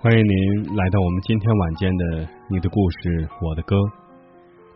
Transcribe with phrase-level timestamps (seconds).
[0.00, 2.04] 欢迎您来到我们今天晚间的
[2.48, 3.74] 《你的故事，我的歌》。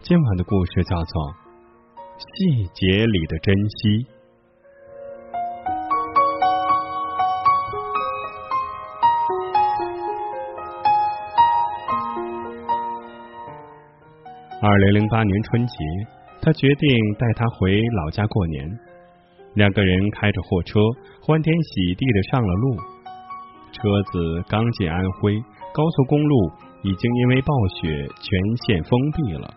[0.00, 1.22] 今晚的故事叫做
[2.18, 4.02] 《细节里的珍惜》。
[14.60, 15.74] 二零零八年春节，
[16.42, 18.68] 他决定带她回老家过年。
[19.54, 20.80] 两个人开着货车，
[21.22, 22.76] 欢天喜地的上了路。
[23.82, 25.34] 车子刚进安徽，
[25.74, 26.52] 高速公路
[26.82, 29.52] 已经因为暴雪全线封闭了。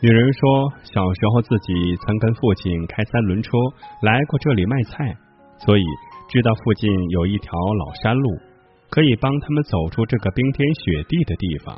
[0.00, 3.52] 女人说，小时候自己曾跟父亲开三轮车
[4.00, 5.14] 来过这里卖菜，
[5.58, 5.84] 所以
[6.30, 8.30] 知道附近有一条老山路，
[8.88, 11.76] 可以帮他们走出这个冰天雪地的地方。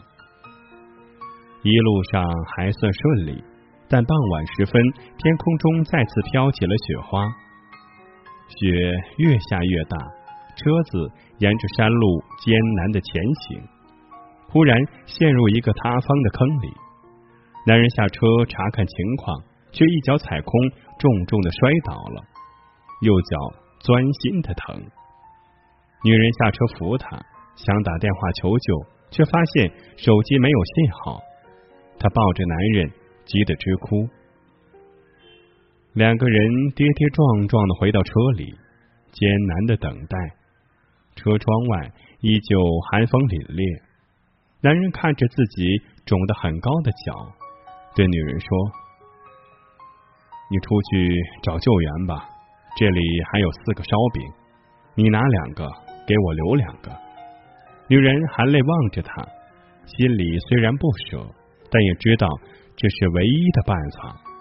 [1.65, 2.23] 一路上
[2.55, 3.43] 还算顺利，
[3.89, 4.81] 但傍晚时分，
[5.19, 7.27] 天空中再次飘起了雪花，
[8.47, 8.71] 雪
[9.19, 9.99] 越下越大。
[10.57, 13.63] 车子沿着山路艰难的前行，
[14.49, 16.73] 忽然陷入一个塌方的坑里。
[17.67, 20.53] 男人下车查看情况，却一脚踩空，
[20.99, 22.23] 重重的摔倒了，
[23.03, 23.39] 右脚
[23.81, 24.83] 钻心的疼。
[26.05, 27.17] 女人下车扶他，
[27.55, 31.21] 想打电话求救，却发现手机没有信号。
[31.99, 32.91] 她抱着男人，
[33.25, 34.09] 急得直哭。
[35.95, 38.53] 两个人跌跌撞撞的回到车里，
[39.13, 40.19] 艰难的等待。
[41.17, 42.59] 车窗外依旧
[42.91, 43.83] 寒风凛冽，
[44.61, 47.13] 男人看着自己肿得很高的脚，
[47.95, 48.49] 对女人说
[50.51, 52.29] ：“你出去找救援吧，
[52.77, 53.01] 这里
[53.33, 54.23] 还有四个烧饼，
[54.95, 55.69] 你拿两个，
[56.07, 56.91] 给我留两个。”
[57.89, 59.23] 女人含泪望着他，
[59.85, 61.27] 心里虽然不舍，
[61.71, 62.27] 但也知道
[62.77, 64.32] 这是唯一的办法。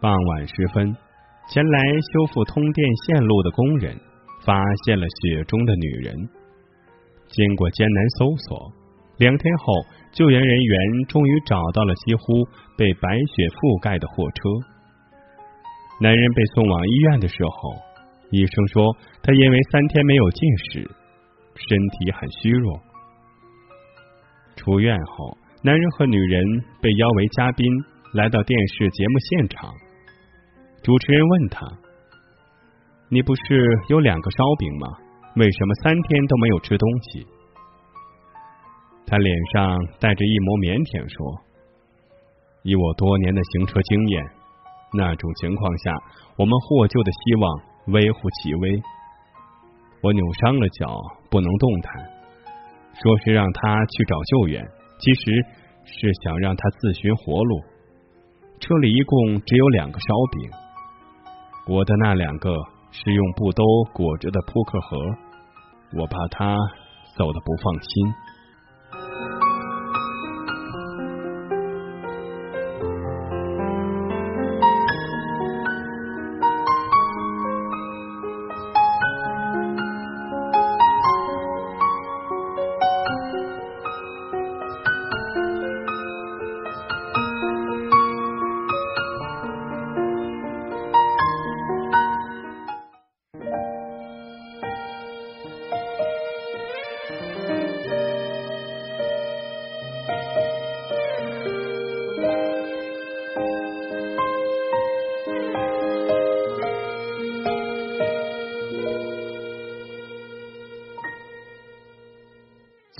[0.00, 0.96] 傍晚时分，
[1.50, 3.94] 前来修复通电线路的工人
[4.46, 6.16] 发现了雪中的女人。
[7.28, 8.72] 经过艰难搜索，
[9.18, 9.74] 两天后，
[10.10, 12.22] 救援人员终于找到了几乎
[12.78, 14.48] 被白雪覆盖的货车。
[16.00, 17.76] 男人被送往医院的时候，
[18.30, 20.80] 医生说他因为三天没有进食，
[21.68, 22.80] 身体很虚弱。
[24.56, 26.42] 出院后，男人和女人
[26.80, 27.68] 被邀为嘉宾
[28.14, 29.70] 来到电视节目现场。
[30.82, 31.66] 主持人问他
[33.12, 33.42] ：“你不是
[33.90, 34.88] 有两个烧饼吗？
[35.36, 37.26] 为什么三天都没有吃东西？”
[39.06, 41.44] 他脸上带着一抹腼腆说
[42.64, 44.24] ：“以我多年的行车经验，
[44.94, 45.92] 那种情况下，
[46.36, 47.60] 我们获救的希望
[47.92, 48.82] 微乎其微。
[50.00, 50.96] 我扭伤了脚，
[51.28, 51.92] 不能动弹。
[52.94, 54.64] 说是让他去找救援，
[54.98, 55.44] 其实
[55.84, 57.60] 是想让他自寻活路。
[58.60, 60.50] 车里一共只有两个烧饼。”
[61.70, 62.52] 我的那两个
[62.90, 63.62] 是用布兜
[63.92, 64.98] 裹着的扑克盒，
[65.96, 66.56] 我怕他
[67.16, 68.12] 走的不放心。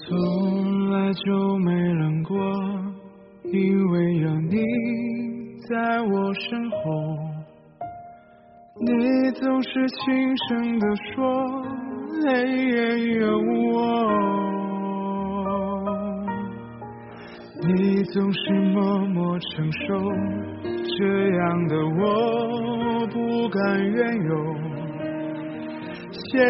[0.09, 2.37] 从来就没冷过
[3.45, 4.57] 因为有你
[5.69, 6.79] 在我身后
[8.81, 11.63] 你总是轻声地说
[12.23, 14.51] 黑夜有我。
[17.63, 19.95] 你总是默默承受
[20.99, 24.55] 这样的我不敢怨尤
[26.31, 26.41] 现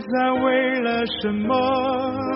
[0.00, 2.19] 在为了什么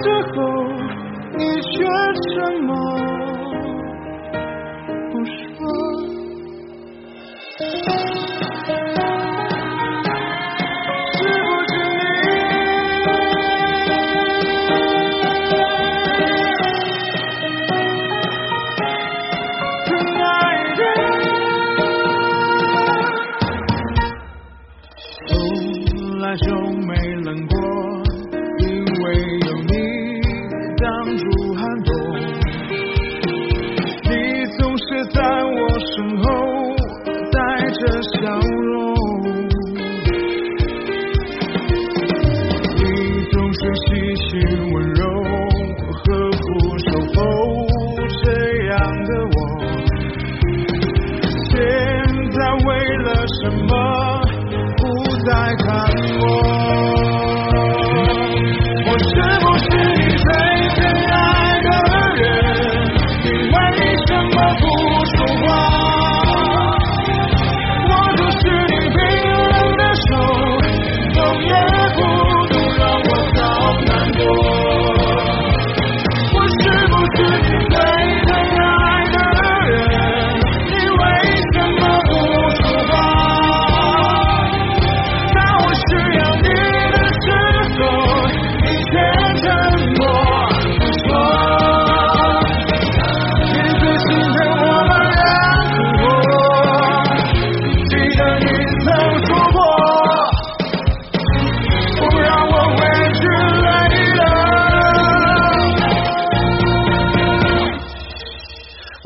[0.00, 0.36] 最后
[1.36, 1.68] 你却
[2.34, 2.70] 什么
[5.10, 5.36] 不说，
[7.58, 7.60] 是
[11.42, 11.74] 不是
[12.14, 12.30] 你？
[19.84, 19.88] 亲
[20.22, 20.24] 爱
[20.76, 20.80] 的，
[25.26, 25.28] 重
[26.20, 26.46] 来就。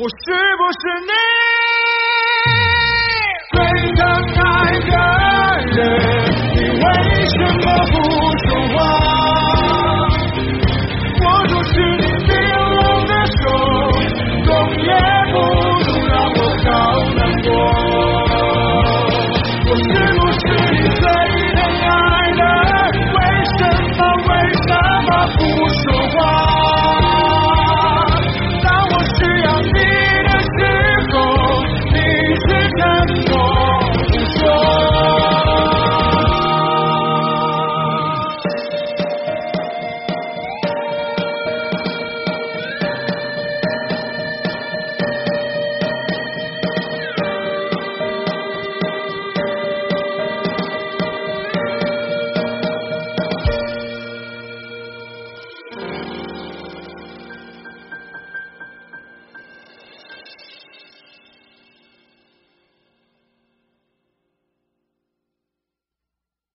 [0.02, 1.51] 我是不是你？